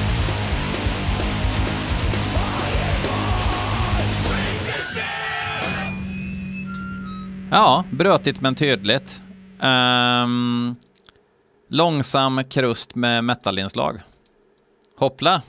Ja, 7.51 7.83
brötigt 7.91 8.41
men 8.41 8.55
tydligt. 8.55 9.21
Um, 9.61 10.75
långsam 11.69 12.43
krust 12.43 12.95
med 12.95 13.23
metalinslag. 13.23 13.99
Hoppla! 14.97 15.41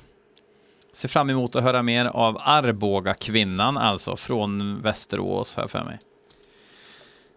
Ser 0.92 1.08
fram 1.08 1.30
emot 1.30 1.56
att 1.56 1.62
höra 1.62 1.82
mer 1.82 2.04
av 2.04 2.38
Arboga 2.40 3.14
kvinnan 3.14 3.76
alltså, 3.76 4.16
från 4.16 4.82
Västerås 4.82 5.56
här 5.56 5.66
för 5.66 5.84
mig. 5.84 5.98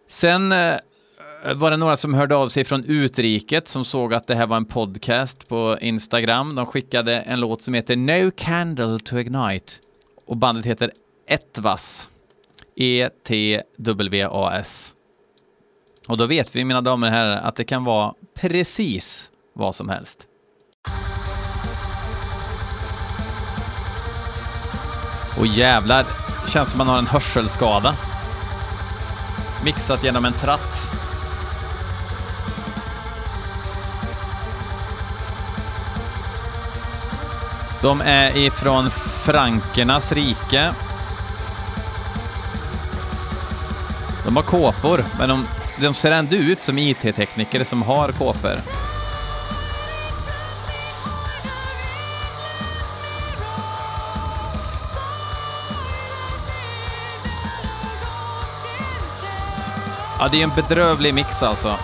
Sen 0.10 0.52
eh, 0.52 0.76
var 1.56 1.72
det 1.72 1.78
några 1.78 1.98
som 1.98 2.14
hörde 2.14 2.36
av 2.36 2.50
sig 2.50 2.66
från 2.66 2.84
utriket 2.86 3.68
som 3.68 3.86
såg 3.86 4.14
att 4.14 4.28
det 4.28 4.36
här 4.36 4.48
var 4.48 4.58
en 4.58 4.66
podcast 4.66 5.48
på 5.48 5.78
Instagram. 5.82 6.56
De 6.56 6.66
skickade 6.66 7.20
en 7.20 7.40
låt 7.40 7.62
som 7.62 7.74
heter 7.74 7.96
No 7.96 8.32
Candle 8.32 9.00
to 9.00 9.18
Ignite 9.18 9.74
och 10.26 10.38
bandet 10.38 10.66
heter 10.66 10.92
Etwas. 11.28 12.11
E-T-W-A-S. 12.84 14.74
Och 16.08 16.18
då 16.18 16.26
vet 16.26 16.56
vi, 16.56 16.66
mina 16.66 16.82
damer 16.82 17.08
och 17.08 17.14
herrar, 17.14 17.38
att 17.38 17.56
det 17.56 17.64
kan 17.64 17.84
vara 17.84 18.14
precis 18.36 19.32
vad 19.54 19.76
som 19.76 19.90
helst. 19.90 20.28
Och 25.40 25.48
jävlar, 25.48 26.06
känns 26.48 26.70
som 26.70 26.78
man 26.78 26.88
har 26.88 26.98
en 26.98 27.08
hörselskada. 27.08 27.96
Mixat 29.66 30.04
genom 30.04 30.26
en 30.26 30.34
tratt. 30.34 30.82
De 37.82 38.02
är 38.02 38.38
ifrån 38.38 38.90
Frankernas 39.26 40.12
rike. 40.12 40.72
De 44.26 44.36
har 44.36 44.44
kåpor, 44.44 45.04
men 45.20 45.30
de, 45.30 45.48
de 45.82 45.94
ser 45.94 46.12
ändå 46.12 46.36
ut 46.36 46.62
som 46.62 46.78
IT-tekniker 46.78 47.64
som 47.64 47.82
har 47.82 48.12
kåpor. 48.12 48.56
Ja, 60.20 60.28
det 60.32 60.40
är 60.40 60.44
en 60.44 60.56
bedrövlig 60.56 61.14
mix 61.14 61.44
alltså. 61.44 61.78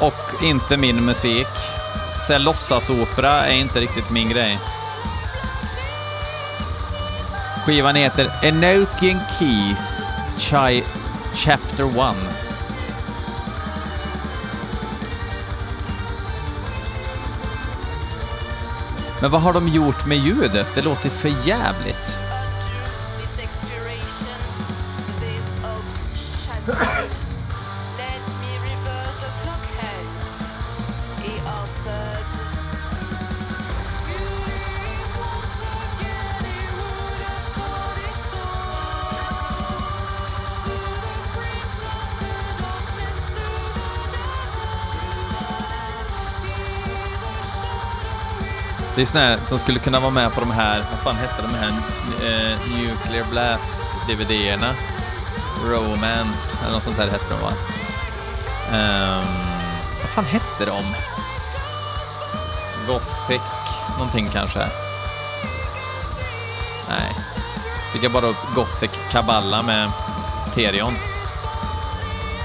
Och 0.00 0.44
inte 0.44 0.76
min 0.76 1.04
musik. 1.04 1.46
Så 2.26 2.32
här, 2.32 2.38
låtsasopera 2.38 3.46
är 3.46 3.54
inte 3.54 3.80
riktigt 3.80 4.10
min 4.10 4.28
grej. 4.28 4.58
Skivan 7.66 7.94
heter 7.94 8.30
Enochian 8.42 9.20
Keys 9.38 10.10
Chai 10.38 10.82
Chapter 11.34 11.84
1. 11.84 12.16
Men 19.20 19.30
vad 19.30 19.40
har 19.40 19.52
de 19.52 19.68
gjort 19.68 20.06
med 20.06 20.18
ljudet? 20.18 20.66
Det 20.74 20.82
låter 20.82 21.08
för 21.08 21.48
jävligt. 21.48 22.11
Det 48.94 49.02
är 49.02 49.06
såna 49.06 49.24
här 49.24 49.36
som 49.36 49.58
skulle 49.58 49.78
kunna 49.78 50.00
vara 50.00 50.10
med 50.10 50.32
på 50.32 50.40
de 50.40 50.50
här, 50.50 50.84
vad 50.90 51.00
fan 51.00 51.16
hette 51.16 51.42
de 51.42 51.54
här 51.54 51.68
eh, 52.22 52.58
Nuclear 52.78 53.24
Blast 53.30 53.86
DVD-erna? 54.08 54.70
Romance, 55.66 56.58
eller 56.62 56.72
något 56.72 56.82
sånt 56.82 56.96
där 56.96 57.08
hette 57.08 57.34
de 57.34 57.40
va? 57.40 57.52
Um, 58.72 59.26
vad 60.00 60.10
fan 60.10 60.24
hette 60.24 60.64
de? 60.64 60.82
Gothic, 62.86 63.42
någonting 63.98 64.28
kanske? 64.28 64.68
Nej. 66.88 67.16
Fick 67.92 68.02
jag 68.02 68.12
bara 68.12 68.26
upp 68.26 68.54
Gothic 68.54 68.90
Kaballa 69.10 69.62
med 69.62 69.90
Terion. 70.54 70.94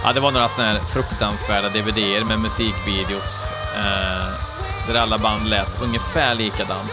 Ja, 0.03 0.13
det 0.13 0.19
var 0.19 0.31
några 0.31 0.49
såna 0.49 0.67
här 0.67 0.79
fruktansvärda 0.79 1.69
DVD-er 1.69 2.23
med 2.23 2.39
musikvideos. 2.39 3.43
Eh, 3.75 4.56
där 4.87 4.95
alla 4.95 5.17
band 5.17 5.49
lät 5.49 5.81
ungefär 5.81 6.35
likadant. 6.35 6.91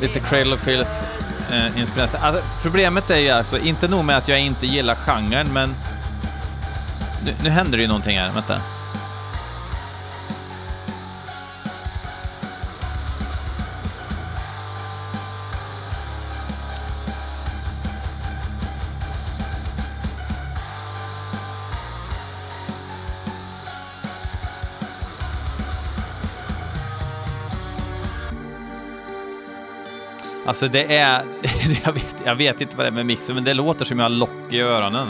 Lite 0.00 0.20
Cradle 0.20 0.54
of 0.54 0.60
Filth 0.60 1.17
eh, 1.52 1.80
inspirerat. 1.80 2.14
Alltså, 2.14 2.42
problemet 2.62 3.10
är 3.10 3.18
ju 3.18 3.30
alltså, 3.30 3.58
inte 3.58 3.88
nog 3.88 4.04
med 4.04 4.16
att 4.16 4.28
jag 4.28 4.40
inte 4.40 4.66
gillar 4.66 4.94
genren, 4.94 5.52
men 5.52 5.74
nu, 7.24 7.34
nu 7.42 7.50
händer 7.50 7.78
det 7.78 7.82
ju 7.82 7.88
någonting 7.88 8.18
här, 8.18 8.32
vänta. 8.32 8.60
Alltså 30.48 30.68
det 30.68 30.96
är, 30.96 31.22
jag 31.84 31.92
vet, 31.92 32.16
jag 32.24 32.34
vet 32.34 32.60
inte 32.60 32.76
vad 32.76 32.86
det 32.86 32.88
är 32.88 32.92
med 32.92 33.06
mixen, 33.06 33.34
men 33.34 33.44
det 33.44 33.54
låter 33.54 33.84
som 33.84 33.98
jag 33.98 34.04
har 34.04 34.10
lock 34.10 34.30
i 34.50 34.60
öronen. 34.60 35.08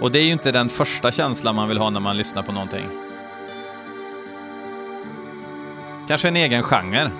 Och 0.00 0.10
det 0.10 0.18
är 0.18 0.22
ju 0.22 0.32
inte 0.32 0.52
den 0.52 0.68
första 0.68 1.12
känslan 1.12 1.54
man 1.54 1.68
vill 1.68 1.78
ha 1.78 1.90
när 1.90 2.00
man 2.00 2.16
lyssnar 2.16 2.42
på 2.42 2.52
någonting. 2.52 2.86
Kanske 6.08 6.28
en 6.28 6.36
egen 6.36 6.62
genre. 6.62 7.10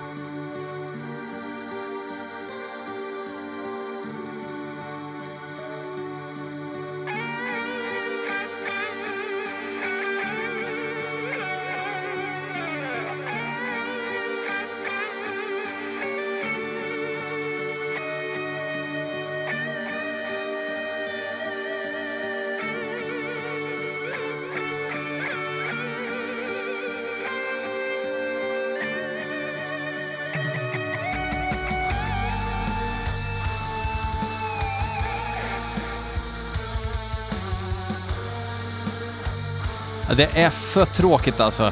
Det 40.15 40.37
är 40.37 40.49
för 40.49 40.85
tråkigt 40.85 41.39
alltså. 41.39 41.71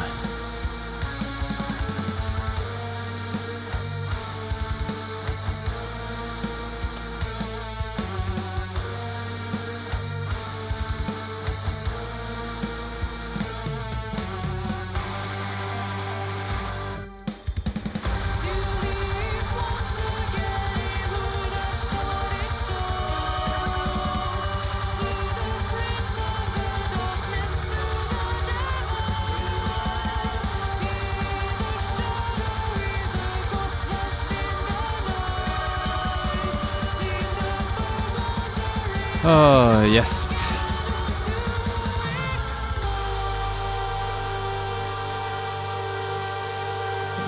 Oh, 39.32 39.86
yes. 39.96 40.28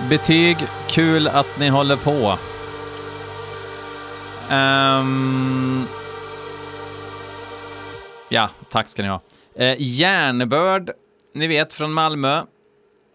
Betyg, 0.09 0.57
kul 0.89 1.27
att 1.27 1.59
ni 1.59 1.69
håller 1.69 1.95
på. 1.95 2.37
Um... 4.53 5.87
ja, 8.29 8.49
tack 8.69 8.87
ska 8.87 9.01
ni 9.01 9.07
ha. 9.07 9.21
Uh, 9.59 9.75
Järnbörd, 9.79 10.91
ni 11.33 11.47
vet 11.47 11.73
från 11.73 11.93
Malmö, 11.93 12.43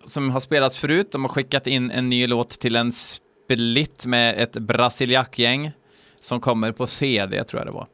som 0.05 0.31
har 0.31 0.41
spelats 0.41 0.79
förut. 0.79 1.13
De 1.13 1.25
har 1.25 1.29
skickat 1.29 1.67
in 1.67 1.91
en 1.91 2.09
ny 2.09 2.27
låt 2.27 2.51
till 2.51 2.77
en 2.77 2.93
split 2.93 4.07
med 4.07 4.43
ett 4.43 4.53
brasiliakgäng 4.53 5.73
som 6.21 6.41
kommer 6.41 6.73
på 6.73 6.87
CD, 6.87 7.45
tror 7.45 7.61
jag 7.61 7.67
det 7.67 7.73
var. 7.73 7.87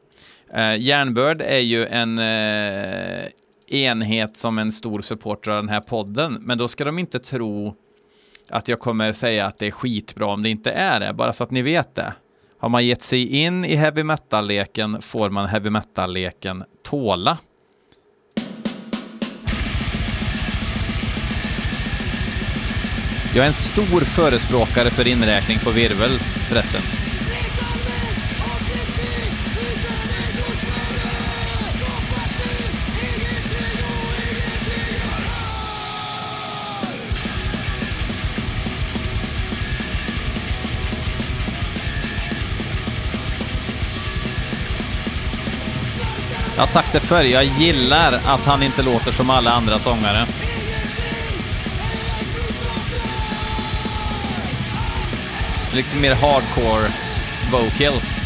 Eh, 0.55 0.81
Järnbörd 0.81 1.41
är 1.41 1.59
ju 1.59 1.87
en 1.87 2.19
eh, 2.19 3.25
enhet 3.67 4.37
som 4.37 4.59
en 4.59 4.73
stor 4.73 5.01
supporter 5.01 5.51
av 5.51 5.63
den 5.63 5.69
här 5.69 5.81
podden, 5.81 6.39
men 6.41 6.59
då 6.59 6.69
ska 6.69 6.85
de 6.85 6.99
inte 6.99 7.19
tro 7.19 7.75
att 8.49 8.69
jag 8.69 8.81
kommer 8.81 9.13
säga 9.13 9.47
att 9.47 9.59
det 9.59 9.67
är 9.67 9.71
skitbra 9.71 10.27
om 10.27 10.43
det 10.43 10.49
inte 10.49 10.71
är 10.71 11.01
det, 11.01 11.13
bara 11.13 11.33
så 11.33 11.45
att 11.45 11.51
ni 11.51 11.63
vet 11.63 11.95
det. 11.95 12.13
Har 12.59 12.69
man 12.69 12.87
gett 12.87 13.03
sig 13.03 13.27
in 13.27 13.65
i 13.65 13.75
heavy 13.75 14.03
metal-leken 14.03 15.03
får 15.03 15.31
man 15.31 15.47
heavy 15.47 15.71
metal-leken 15.71 16.65
tåla. 16.83 17.39
Jag 23.35 23.45
är 23.45 23.47
en 23.47 23.53
stor 23.53 24.01
förespråkare 24.01 24.91
för 24.91 25.09
inräkning 25.09 25.59
på 25.59 25.71
virvel 25.71 26.19
förresten. 26.49 27.04
Jag 46.55 46.63
har 46.63 46.67
sagt 46.67 46.93
det 46.93 47.01
förr, 47.01 47.25
jag 47.25 47.45
gillar 47.45 48.13
att 48.13 48.47
han 48.47 48.63
inte 48.63 48.83
låter 48.83 49.13
som 49.13 49.31
alla 49.31 49.51
andra 49.51 49.79
sångare. 49.79 50.27
Liksom 55.73 56.01
mer 56.01 56.15
hardcore 56.15 56.89
vocals. 57.53 58.24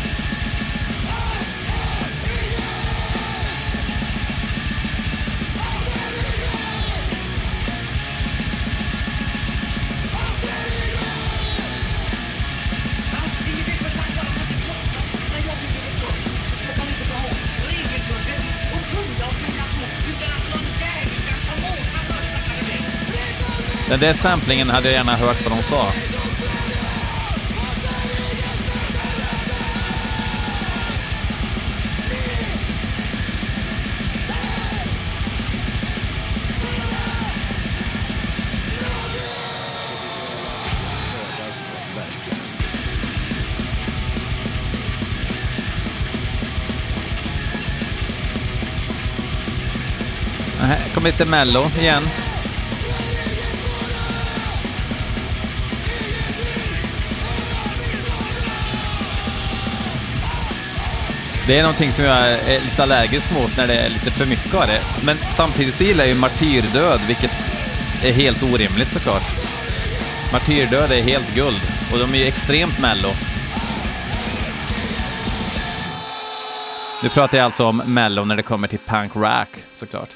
Den 23.89 24.01
där 24.01 24.15
samplingen 24.15 24.71
hade 24.71 24.89
jag 24.89 24.95
gärna 24.95 25.17
hört 25.17 25.45
vad 25.45 25.59
de 25.59 25.63
sa. 25.63 25.93
födas 41.11 41.65
kommer 50.95 51.11
lite 51.11 51.25
mello 51.25 51.71
igen. 51.81 52.03
Det 61.49 61.59
är 61.59 61.63
någonting 61.63 61.93
som 61.93 62.05
jag 62.05 62.33
är 62.33 62.61
lite 62.61 62.83
allergisk 62.83 63.33
mot 63.33 63.57
när 63.57 63.67
det 63.67 63.75
är 63.75 63.89
lite 63.89 64.11
för 64.11 64.27
mycket 64.27 64.55
av 64.55 64.67
det. 64.67 64.81
Men 65.05 65.17
samtidigt 65.17 65.75
så 65.75 65.85
gillar 65.85 66.05
jag 66.05 66.15
ju 66.15 66.21
martyrdöd, 66.21 67.01
vilket 67.07 67.31
är 68.05 68.13
helt 68.13 68.43
orimligt 68.43 68.91
såklart. 68.91 69.23
Martyrdöd 70.33 70.91
är 70.91 71.03
helt 71.03 71.35
guld 71.35 71.61
och 71.93 71.99
de 71.99 72.15
är 72.15 72.19
ju 72.19 72.25
extremt 72.25 72.79
mello. 72.81 73.09
Nu 77.03 77.09
pratar 77.09 77.39
jag 77.39 77.45
alltså 77.45 77.65
om 77.65 77.77
mello 77.77 78.25
när 78.25 78.37
det 78.37 78.43
kommer 78.43 78.69
till 78.69 78.79
punk 78.87 79.17
rock 79.17 79.65
såklart. 79.73 80.11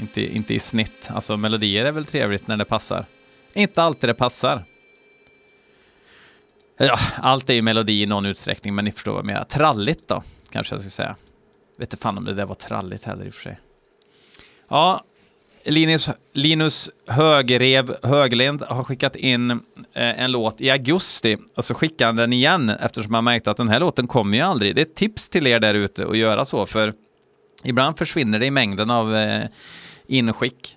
Inte, 0.00 0.36
inte 0.36 0.54
i 0.54 0.60
snitt. 0.60 1.10
Alltså 1.10 1.36
melodier 1.36 1.84
är 1.84 1.92
väl 1.92 2.04
trevligt 2.04 2.46
när 2.46 2.56
det 2.56 2.64
passar. 2.64 3.06
Inte 3.54 3.82
alltid 3.82 4.10
det 4.10 4.14
passar. 4.14 4.64
Ja, 6.78 6.98
allt 7.16 7.50
är 7.50 7.54
ju 7.54 7.62
melodi 7.62 8.02
i 8.02 8.06
någon 8.06 8.26
utsträckning, 8.26 8.74
men 8.74 8.84
ni 8.84 8.92
förstår 8.92 9.12
vad 9.12 9.18
jag 9.18 9.26
menar. 9.26 9.44
Tralligt 9.44 10.08
då, 10.08 10.22
kanske 10.50 10.74
jag 10.74 10.80
ska 10.80 10.90
säga. 10.90 11.16
Vet 11.76 11.92
inte 11.92 12.02
fan 12.02 12.18
om 12.18 12.24
det 12.24 12.34
där 12.34 12.46
var 12.46 12.54
tralligt 12.54 13.04
heller 13.04 13.24
i 13.24 13.30
och 13.30 13.34
för 13.34 13.42
sig. 13.42 13.60
Ja, 14.68 15.04
Linus, 15.64 16.08
Linus 16.32 16.90
Högrev 17.06 17.96
Höglind 18.02 18.62
har 18.62 18.84
skickat 18.84 19.16
in 19.16 19.50
eh, 19.50 19.58
en 19.94 20.32
låt 20.32 20.60
i 20.60 20.70
augusti 20.70 21.36
och 21.56 21.64
så 21.64 21.74
skickar 21.74 22.06
han 22.06 22.16
den 22.16 22.32
igen 22.32 22.70
eftersom 22.70 23.14
han 23.14 23.24
märkte 23.24 23.50
att 23.50 23.56
den 23.56 23.68
här 23.68 23.80
låten 23.80 24.06
kommer 24.06 24.36
ju 24.36 24.42
aldrig. 24.42 24.74
Det 24.74 24.80
är 24.80 24.86
ett 24.86 24.94
tips 24.94 25.28
till 25.28 25.46
er 25.46 25.60
där 25.60 25.74
ute 25.74 26.06
att 26.06 26.18
göra 26.18 26.44
så, 26.44 26.66
för 26.66 26.94
ibland 27.64 27.98
försvinner 27.98 28.38
det 28.38 28.46
i 28.46 28.50
mängden 28.50 28.90
av 28.90 29.16
eh, 29.16 29.46
inskick. 30.06 30.76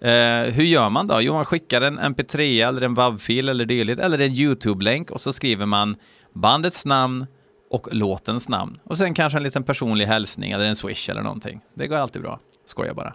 Eh, 0.00 0.42
hur 0.42 0.64
gör 0.64 0.90
man 0.90 1.06
då? 1.06 1.20
Jo, 1.20 1.32
man 1.32 1.44
skickar 1.44 1.80
en 1.80 1.98
mp3 1.98 2.68
eller 2.68 2.82
en 2.82 2.94
WAV-fil 2.94 3.48
eller 3.48 3.64
dylikt, 3.64 4.00
eller 4.00 4.20
en 4.20 4.32
YouTube-länk 4.32 5.10
och 5.10 5.20
så 5.20 5.32
skriver 5.32 5.66
man 5.66 5.96
bandets 6.32 6.86
namn 6.86 7.26
och 7.72 7.94
låtens 7.94 8.48
namn. 8.48 8.78
Och 8.84 8.98
sen 8.98 9.14
kanske 9.14 9.38
en 9.38 9.42
liten 9.42 9.62
personlig 9.62 10.06
hälsning 10.06 10.50
eller 10.50 10.64
en 10.64 10.76
swish 10.76 11.10
eller 11.10 11.22
någonting. 11.22 11.60
Det 11.74 11.86
går 11.86 11.96
alltid 11.96 12.22
bra. 12.22 12.40
Skoja 12.64 12.94
bara. 12.94 13.14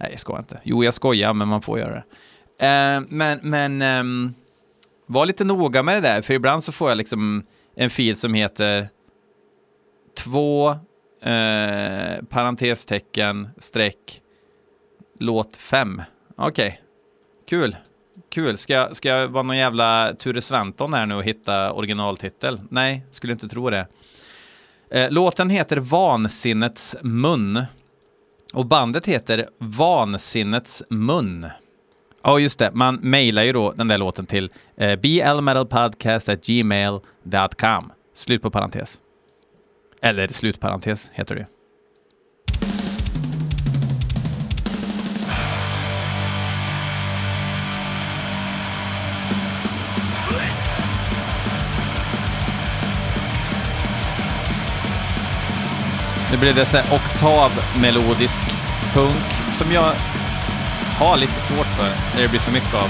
Nej, 0.00 0.10
jag 0.10 0.20
skojar 0.20 0.38
inte. 0.38 0.60
Jo, 0.62 0.84
jag 0.84 0.94
skojar, 0.94 1.32
men 1.34 1.48
man 1.48 1.62
får 1.62 1.78
göra 1.78 1.94
det. 1.94 2.04
Eh, 2.66 3.02
men, 3.08 3.40
men 3.42 3.82
eh, 3.82 4.32
var 5.06 5.26
lite 5.26 5.44
noga 5.44 5.82
med 5.82 5.96
det 5.96 6.08
där, 6.08 6.22
för 6.22 6.34
ibland 6.34 6.64
så 6.64 6.72
får 6.72 6.88
jag 6.88 6.98
liksom 6.98 7.42
en 7.74 7.90
fil 7.90 8.16
som 8.16 8.34
heter 8.34 8.88
två 10.14 10.70
eh, 11.22 12.24
parentestecken 12.28 13.48
streck 13.58 14.22
låt 15.18 15.56
5. 15.56 16.02
Okej, 16.36 16.82
kul. 17.48 17.76
Kul. 18.28 18.58
Ska 18.58 18.72
jag, 18.72 18.96
ska 18.96 19.08
jag 19.08 19.28
vara 19.28 19.42
någon 19.42 19.56
jävla 19.56 20.14
Ture 20.18 20.42
Sventon 20.42 20.94
här 20.94 21.06
nu 21.06 21.14
och 21.14 21.24
hitta 21.24 21.72
originaltitel? 21.72 22.60
Nej, 22.70 23.06
skulle 23.10 23.32
inte 23.32 23.48
tro 23.48 23.70
det. 23.70 23.86
Eh, 24.90 25.10
låten 25.10 25.50
heter 25.50 25.76
Vansinnets 25.76 26.96
mun. 27.02 27.64
Och 28.52 28.66
bandet 28.66 29.06
heter 29.06 29.48
Vansinnets 29.58 30.82
mun. 30.88 31.46
Ja, 32.22 32.38
just 32.38 32.58
det. 32.58 32.70
Man 32.74 32.94
mejlar 32.94 33.42
ju 33.42 33.52
då 33.52 33.72
den 33.72 33.88
där 33.88 33.98
låten 33.98 34.26
till 34.26 34.50
eh, 34.76 34.96
blmetalpodcast.gmail.com. 34.96 37.92
Slut 38.14 38.42
på 38.42 38.50
parentes. 38.50 38.98
Eller 40.02 40.28
slutparentes 40.28 41.10
heter 41.12 41.34
det 41.34 41.46
Nu 56.32 56.38
blev 56.38 56.54
det 56.54 56.66
så 56.66 56.76
här 56.76 56.94
oktavmelodisk 56.94 58.46
punk 58.94 59.24
som 59.52 59.72
jag 59.72 59.92
har 60.98 61.16
lite 61.16 61.40
svårt 61.40 61.66
för 61.66 61.90
när 62.14 62.22
det 62.22 62.28
blir 62.28 62.40
för 62.40 62.52
mycket 62.52 62.74
av. 62.74 62.88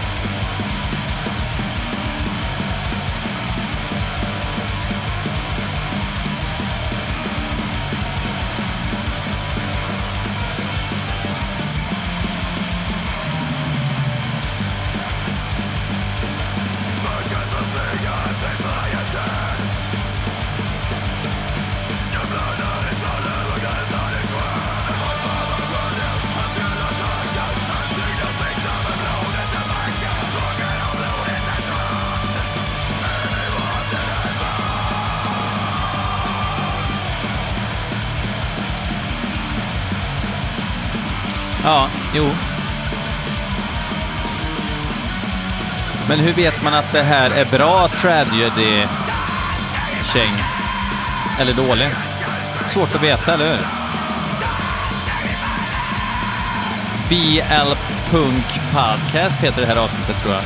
Ja, 41.65 41.89
jo. 42.15 42.31
Men 46.09 46.19
hur 46.19 46.33
vet 46.33 46.63
man 46.63 46.75
att 46.75 46.93
det 46.93 47.03
här 47.03 47.31
är 47.31 47.45
bra 47.45 47.89
tragedy-käng? 47.89 48.85
Eller 51.41 51.53
dålig? 51.53 51.89
Svårt 52.67 52.95
att 52.95 53.03
veta, 53.03 53.35
eller 53.35 53.51
hur? 53.51 53.59
BL 57.09 57.73
Punk 58.11 58.61
Podcast 58.73 59.41
heter 59.41 59.61
det 59.61 59.67
här 59.67 59.77
avsnittet, 59.77 60.23
tror 60.23 60.35
jag. 60.35 60.43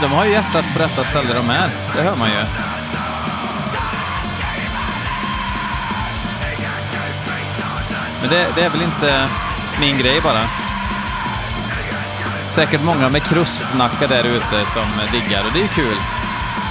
Men 0.00 0.10
de 0.10 0.16
har 0.16 0.24
ju 0.24 0.30
hjärtat 0.30 0.64
på 0.72 0.78
rätta 0.78 1.04
ställe 1.04 1.34
de 1.34 1.50
är. 1.50 1.70
Det 1.96 2.02
hör 2.02 2.16
man 2.16 2.28
ju. 2.28 2.44
Men 8.20 8.30
det, 8.30 8.46
det 8.54 8.62
är 8.62 8.70
väl 8.70 8.82
inte 8.82 9.28
min 9.80 9.98
grej 9.98 10.20
bara. 10.20 10.44
Säkert 12.48 12.82
många 12.82 13.08
med 13.08 13.22
krustnacka 13.22 14.06
där 14.06 14.24
ute 14.24 14.66
som 14.72 14.86
diggar 15.12 15.44
och 15.46 15.52
det 15.52 15.58
är 15.58 15.62
ju 15.62 15.68
kul. 15.68 15.96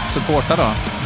Supporta 0.10 0.56
då. 0.56 0.97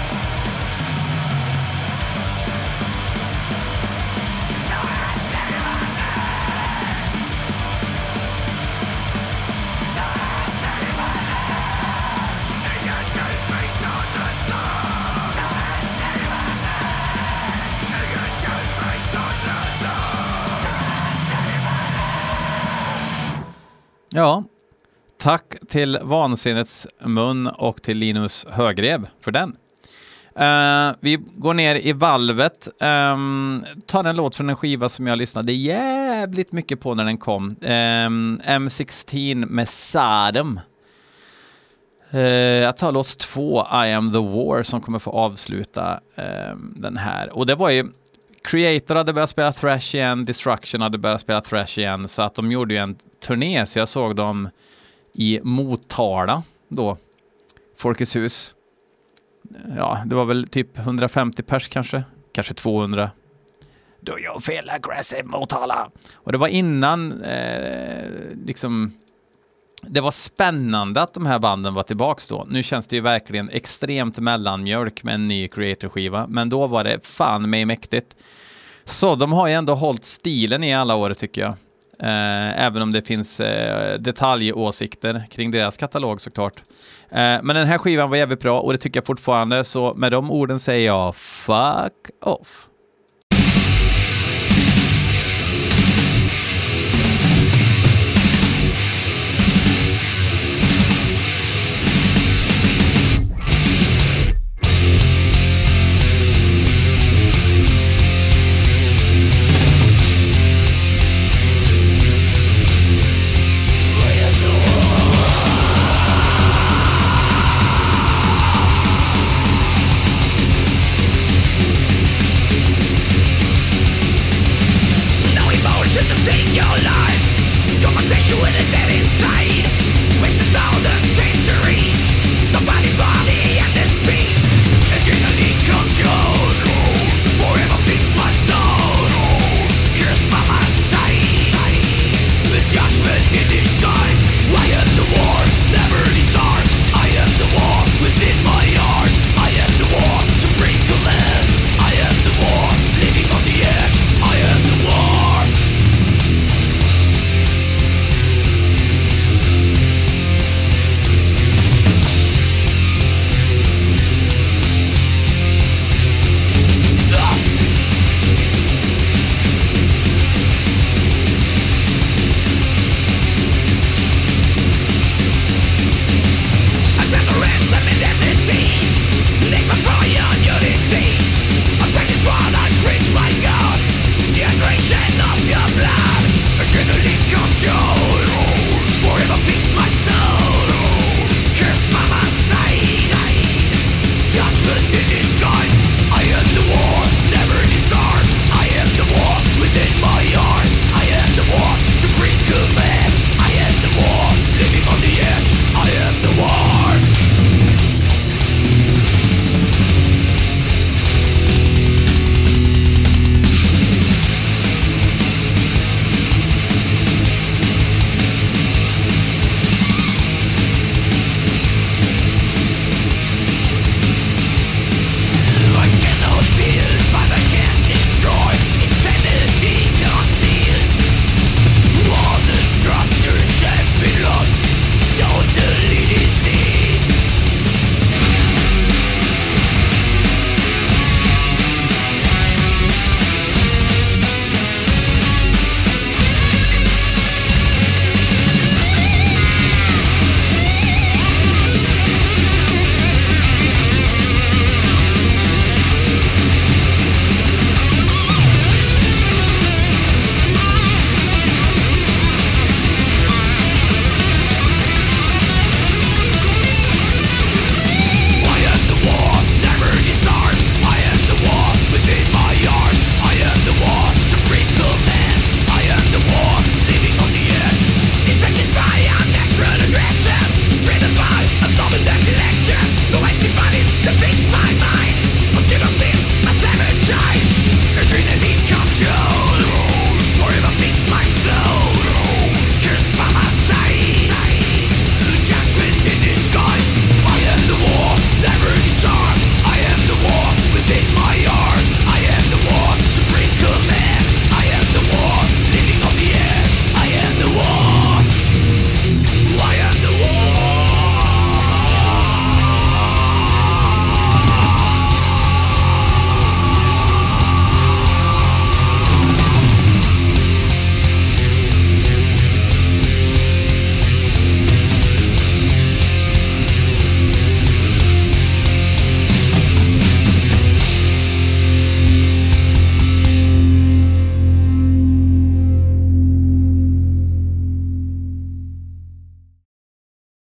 Till 25.71 25.99
Vansinnets 26.01 26.87
mun 26.99 27.47
och 27.47 27.81
till 27.81 27.97
Linus 27.97 28.45
Högrev 28.49 29.07
för 29.21 29.31
den. 29.31 29.49
Uh, 30.39 30.95
vi 30.99 31.19
går 31.35 31.53
ner 31.53 31.75
i 31.75 31.93
valvet, 31.93 32.67
ehm, 32.81 33.19
um, 33.19 33.65
tar 33.85 34.03
en 34.03 34.15
låt 34.15 34.35
från 34.35 34.49
en 34.49 34.55
skiva 34.55 34.89
som 34.89 35.07
jag 35.07 35.17
lyssnade 35.17 35.53
jävligt 35.53 36.51
mycket 36.51 36.79
på 36.79 36.95
när 36.95 37.05
den 37.05 37.17
kom. 37.17 37.55
Ehm, 37.61 38.39
um, 38.47 38.67
M16 38.67 39.45
med 39.45 39.69
Sadem. 39.69 40.59
Uh, 42.13 42.19
eh, 42.19 42.61
jag 42.61 42.77
tar 42.77 42.91
låt 42.91 43.17
två, 43.17 43.67
I 43.85 43.93
am 43.93 44.11
the 44.11 44.19
war, 44.19 44.63
som 44.63 44.81
kommer 44.81 44.99
få 44.99 45.11
avsluta 45.11 45.99
um, 46.51 46.73
den 46.77 46.97
här. 46.97 47.37
Och 47.37 47.45
det 47.45 47.55
var 47.55 47.69
ju 47.69 47.91
Creator 48.43 48.95
hade 48.95 49.13
börjat 49.13 49.29
spela 49.29 49.53
thrash 49.53 49.95
igen, 49.95 50.25
Destruction 50.25 50.81
hade 50.81 50.97
börjat 50.97 51.21
spela 51.21 51.41
thrash 51.41 51.79
igen, 51.79 52.07
så 52.07 52.21
att 52.21 52.35
de 52.35 52.51
gjorde 52.51 52.73
ju 52.73 52.79
en 52.79 52.95
turné, 53.25 53.65
så 53.65 53.79
jag 53.79 53.87
såg 53.87 54.15
dem 54.15 54.49
i 55.13 55.39
Motala 55.43 56.43
då, 56.67 56.97
Folkets 57.77 58.15
hus. 58.15 58.55
Ja, 59.77 60.03
det 60.05 60.15
var 60.15 60.25
väl 60.25 60.47
typ 60.47 60.77
150 60.77 61.43
pers 61.43 61.67
kanske, 61.67 62.03
kanske 62.33 62.53
200. 62.53 63.11
Do 63.99 64.19
you 64.19 64.39
feel 64.39 64.69
aggressive 64.69 65.23
Motala? 65.23 65.91
Och 66.13 66.31
det 66.31 66.37
var 66.37 66.47
innan, 66.47 67.21
eh, 67.23 68.09
liksom, 68.45 68.93
det 69.81 70.01
var 70.01 70.11
spännande 70.11 71.01
att 71.01 71.13
de 71.13 71.25
här 71.25 71.39
banden 71.39 71.73
var 71.73 71.83
tillbaks 71.83 72.27
då. 72.27 72.47
Nu 72.49 72.63
känns 72.63 72.87
det 72.87 72.95
ju 72.95 73.01
verkligen 73.01 73.49
extremt 73.49 74.19
mellanmjölk 74.19 75.03
med 75.03 75.15
en 75.15 75.27
ny 75.27 75.47
creator-skiva, 75.47 76.27
men 76.27 76.49
då 76.49 76.67
var 76.67 76.83
det 76.83 77.07
fan 77.07 77.49
mig 77.49 77.65
mäktigt. 77.65 78.15
Så 78.85 79.15
de 79.15 79.31
har 79.31 79.47
ju 79.47 79.53
ändå 79.53 79.75
hållit 79.75 80.05
stilen 80.05 80.63
i 80.63 80.75
alla 80.75 80.95
år 80.95 81.13
tycker 81.13 81.41
jag. 81.41 81.55
Eh, 82.01 82.65
även 82.65 82.81
om 82.81 82.91
det 82.91 83.01
finns 83.01 83.39
eh, 83.39 83.99
detaljåsikter 83.99 85.23
kring 85.29 85.51
deras 85.51 85.77
katalog 85.77 86.21
såklart. 86.21 86.63
Eh, 87.09 87.17
men 87.43 87.47
den 87.47 87.67
här 87.67 87.77
skivan 87.77 88.09
var 88.09 88.17
jävligt 88.17 88.39
bra 88.39 88.59
och 88.59 88.71
det 88.71 88.77
tycker 88.77 88.97
jag 88.97 89.05
fortfarande, 89.05 89.63
så 89.63 89.93
med 89.93 90.11
de 90.11 90.31
orden 90.31 90.59
säger 90.59 90.85
jag 90.85 91.15
fuck 91.15 92.09
off. 92.21 92.67